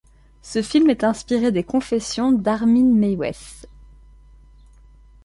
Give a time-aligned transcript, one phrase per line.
[0.41, 3.67] Ce film est inspiré des confessions d'Armin Meiwes.